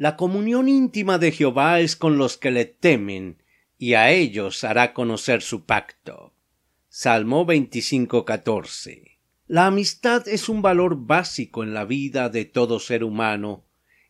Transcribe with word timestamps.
La 0.00 0.16
comunión 0.16 0.66
íntima 0.66 1.18
de 1.18 1.30
Jehová 1.30 1.80
es 1.80 1.94
con 1.94 2.16
los 2.16 2.38
que 2.38 2.50
le 2.50 2.64
temen, 2.64 3.42
y 3.76 3.92
a 3.92 4.10
ellos 4.10 4.64
hará 4.64 4.94
conocer 4.94 5.42
su 5.42 5.66
pacto. 5.66 6.32
Salmo 6.88 7.44
25:14. 7.44 9.18
La 9.46 9.66
amistad 9.66 10.26
es 10.26 10.48
un 10.48 10.62
valor 10.62 11.04
básico 11.04 11.62
en 11.62 11.74
la 11.74 11.84
vida 11.84 12.30
de 12.30 12.46
todo 12.46 12.80
ser 12.80 13.04
humano, 13.04 13.66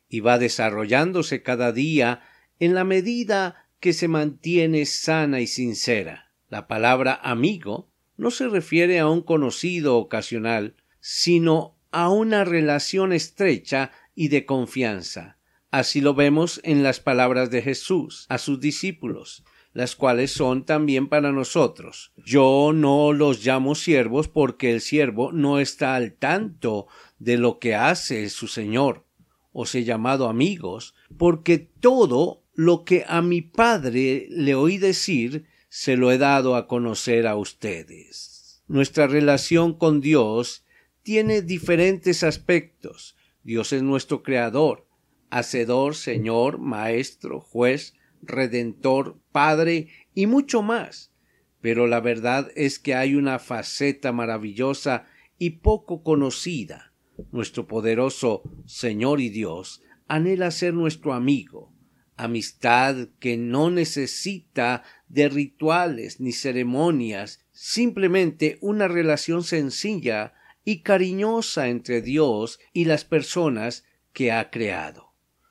y 0.09 0.21
va 0.21 0.39
desarrollándose 0.39 1.43
cada 1.43 1.73
día 1.73 2.23
en 2.61 2.75
la 2.75 2.85
medida 2.85 3.69
que 3.81 3.93
se 3.93 4.07
mantiene 4.07 4.87
sana 4.87 5.41
y 5.41 5.49
sincera. 5.49 6.31
La 6.49 6.69
palabra 6.69 7.19
amigo 7.21 7.91
no 8.17 8.31
se 8.31 8.47
refiere 8.47 9.01
a 9.01 9.09
un 9.09 9.23
conocido 9.23 9.97
ocasional, 9.97 10.77
sino 11.01 11.77
a 11.91 12.11
una 12.11 12.45
relación 12.45 13.13
estrecha 13.13 13.91
y 14.15 14.29
de 14.29 14.47
confianza 14.47 15.40
Así 15.71 16.01
lo 16.01 16.15
vemos 16.15 16.61
en 16.65 16.83
las 16.83 16.99
palabras 16.99 17.51
de 17.51 17.63
Jesús 17.63 18.27
a 18.29 18.39
sus 18.39 18.59
discípulos, 18.61 19.45
las 19.73 19.95
cuales 19.95 20.33
son 20.33 20.65
también 20.65 21.09
para 21.09 21.31
nosotros. 21.31 22.13
Yo 22.17 22.73
no 22.75 23.13
los 23.13 23.45
llamo 23.45 23.77
siervos 23.77 24.27
porque 24.27 24.73
el 24.73 24.81
siervo 24.81 25.31
no 25.31 25.61
está 25.61 25.95
al 25.95 26.15
tanto 26.15 26.89
de 27.21 27.39
lo 27.39 27.61
que 27.61 27.77
hace 27.77 28.29
su 28.31 28.49
Señor. 28.49 29.05
Os 29.53 29.75
he 29.77 29.85
llamado 29.85 30.29
amigos 30.29 30.95
porque 31.17 31.59
todo 31.59 32.43
lo 32.55 32.85
que 32.85 33.05
a 33.07 33.23
mi 33.23 33.41
Padre 33.41 34.27
le 34.31 34.57
oí 34.57 34.77
decir 34.79 35.47
se 35.69 35.97
lo 35.97 36.11
he 36.11 36.19
dado 36.19 36.57
a 36.57 36.67
conocer 36.67 37.29
a 37.29 37.37
ustedes. 37.37 38.65
Nuestra 38.67 39.07
relación 39.07 39.75
con 39.75 40.01
Dios 40.01 40.65
tiene 41.03 41.43
diferentes 41.43 42.25
aspectos. 42.25 43.17
Dios 43.43 43.73
es 43.73 43.83
nuestro 43.83 44.23
Creador, 44.23 44.87
Hacedor, 45.31 45.95
Señor, 45.95 46.59
Maestro, 46.59 47.41
Juez, 47.41 47.95
Redentor, 48.23 49.19
Padre 49.33 49.89
y 50.15 50.27
mucho 50.27 50.63
más. 50.63 51.13
Pero 51.61 51.87
la 51.87 52.01
verdad 52.01 52.51
es 52.57 52.79
que 52.79 52.95
hay 52.95 53.15
una 53.15 53.39
faceta 53.39 54.13
maravillosa 54.13 55.07
y 55.39 55.51
poco 55.51 56.03
conocida. 56.03 56.93
Nuestro 57.33 57.67
poderoso 57.67 58.43
Señor 58.67 59.21
y 59.21 59.29
Dios 59.29 59.83
anhela 60.09 60.51
ser 60.51 60.75
nuestro 60.75 61.13
amigo, 61.13 61.73
amistad 62.17 63.09
que 63.19 63.37
no 63.37 63.71
necesita 63.71 64.83
de 65.09 65.29
rituales 65.29 66.19
ni 66.19 66.33
ceremonias, 66.33 67.45
simplemente 67.53 68.59
una 68.61 68.89
relación 68.89 69.45
sencilla 69.45 70.35
y 70.65 70.81
cariñosa 70.81 71.69
entre 71.69 72.01
Dios 72.01 72.59
y 72.73 72.87
las 72.87 73.05
personas 73.05 73.85
que 74.13 74.33
ha 74.33 74.51
creado 74.51 75.10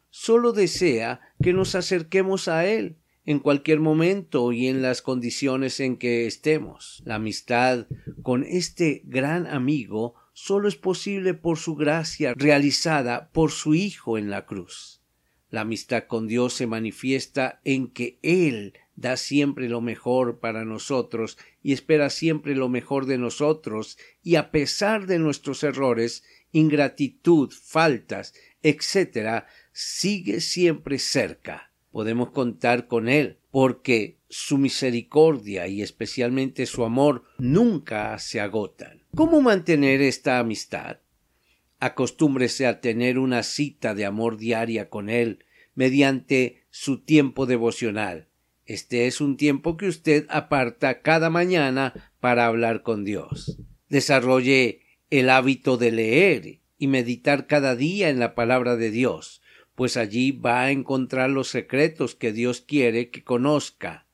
solo 0.10 0.54
desea 0.54 1.22
que 1.42 1.54
nos 1.54 1.76
acerquemos 1.76 2.48
a 2.48 2.66
Él 2.66 2.98
en 3.26 3.40
cualquier 3.40 3.80
momento 3.80 4.52
y 4.52 4.68
en 4.68 4.82
las 4.82 5.02
condiciones 5.02 5.80
en 5.80 5.98
que 5.98 6.26
estemos. 6.26 7.02
La 7.06 7.16
amistad 7.16 7.86
con 8.24 8.44
este 8.44 9.04
gran 9.06 9.46
amigo 9.46 10.16
solo 10.34 10.68
es 10.68 10.76
posible 10.76 11.34
por 11.34 11.58
su 11.58 11.76
gracia 11.76 12.34
realizada 12.36 13.30
por 13.32 13.52
su 13.52 13.76
Hijo 13.76 14.18
en 14.18 14.30
la 14.30 14.46
cruz. 14.46 15.02
La 15.50 15.62
amistad 15.62 16.06
con 16.08 16.28
Dios 16.28 16.54
se 16.54 16.68
manifiesta 16.68 17.60
en 17.64 17.88
que 17.88 18.20
Él 18.22 18.74
da 18.96 19.16
siempre 19.18 19.70
lo 19.70 19.82
mejor 19.82 20.40
para 20.40 20.66
nosotros 20.66 21.38
y 21.64 21.74
espera 21.74 22.10
siempre 22.10 22.56
lo 22.56 22.70
mejor 22.70 23.06
de 23.06 23.18
nosotros 23.18 23.98
y 24.22 24.36
a 24.36 24.52
pesar 24.52 25.08
de 25.08 25.20
nuestros 25.20 25.64
errores, 25.64 26.24
ingratitud, 26.52 27.52
faltas, 27.52 28.34
etc., 28.62 29.46
sigue 29.80 30.42
siempre 30.42 31.00
cerca. 31.00 31.72
Podemos 31.92 32.32
contar 32.32 32.88
con 32.88 33.08
Él, 33.08 33.38
porque 33.50 34.18
su 34.28 34.58
misericordia 34.58 35.68
y 35.68 35.82
especialmente 35.82 36.66
su 36.66 36.84
amor 36.84 37.24
nunca 37.38 38.20
se 38.20 38.42
agotan. 38.42 39.04
¿Cómo 39.16 39.40
mantener 39.40 40.02
esta 40.02 40.40
amistad? 40.40 40.98
Acostúmbrese 41.80 42.68
a 42.68 42.82
tener 42.82 43.18
una 43.18 43.42
cita 43.42 43.96
de 43.96 44.06
amor 44.06 44.36
diaria 44.36 44.90
con 44.90 45.10
Él 45.10 45.46
mediante 45.76 46.66
su 46.70 47.00
tiempo 47.00 47.46
devocional. 47.46 48.28
Este 48.66 49.08
es 49.08 49.22
un 49.22 49.38
tiempo 49.38 49.78
que 49.78 49.88
usted 49.88 50.26
aparta 50.30 51.02
cada 51.02 51.30
mañana 51.30 52.12
para 52.20 52.48
hablar 52.48 52.84
con 52.84 53.06
Dios. 53.06 53.62
Desarrolle 53.88 54.82
el 55.10 55.30
hábito 55.30 55.78
de 55.78 55.92
leer 55.94 56.60
y 56.78 56.88
meditar 56.88 57.48
cada 57.48 57.78
día 57.78 58.10
en 58.10 58.20
la 58.20 58.36
palabra 58.36 58.76
de 58.76 58.92
Dios 58.92 59.42
pues 59.80 59.96
allí 59.96 60.34
va 60.34 60.64
a 60.64 60.72
encontrar 60.72 61.30
los 61.30 61.48
secretos 61.48 62.14
que 62.14 62.34
Dios 62.34 62.60
quiere 62.60 63.10
que 63.12 63.24
conozca. 63.24 64.06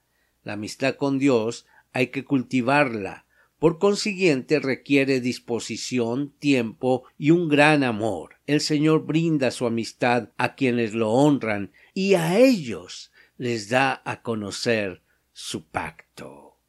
La 0.44 0.54
amistad 0.54 0.94
con 0.94 1.18
Dios 1.18 1.66
hay 1.92 2.10
que 2.10 2.24
cultivarla. 2.24 3.26
Por 3.58 3.80
consiguiente 3.80 4.60
requiere 4.60 5.22
disposición, 5.22 6.30
tiempo 6.38 7.06
y 7.18 7.32
un 7.32 7.50
gran 7.50 7.84
amor. 7.84 8.36
El 8.46 8.62
Señor 8.62 9.08
brinda 9.08 9.50
su 9.50 9.66
amistad 9.66 10.30
a 10.38 10.54
quienes 10.54 10.94
lo 10.94 11.10
honran 11.10 11.72
y 11.96 12.14
a 12.14 12.38
ellos 12.38 13.12
les 13.40 13.68
da 13.68 14.04
a 14.06 14.22
conocer 14.22 15.02
su 15.34 15.66
pacto. 15.66 16.60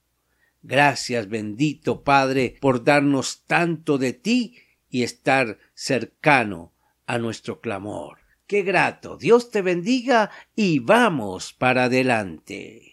Gracias, 0.63 1.28
bendito 1.28 2.03
Padre, 2.03 2.57
por 2.63 2.83
darnos 2.83 3.43
tanto 3.47 3.99
de 3.99 4.15
ti 4.15 4.57
y 4.89 5.03
estar 5.03 5.59
cercano 5.75 6.73
a 7.05 7.19
nuestro 7.19 7.61
clamor. 7.61 8.25
Qué 8.47 8.62
grato. 8.62 9.17
Dios 9.17 9.51
te 9.51 9.61
bendiga 9.61 10.31
y 10.55 10.79
vamos 10.79 11.53
para 11.53 11.84
adelante. 11.84 12.93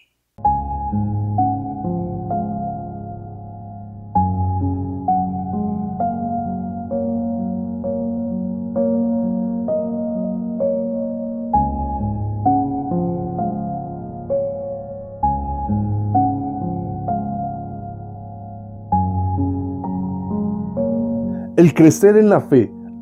El 21.56 21.76
crecer 21.76 22.18
en 22.18 22.30
la 22.30 22.42
fe 22.42 22.73